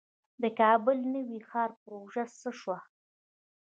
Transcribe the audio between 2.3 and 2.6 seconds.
څه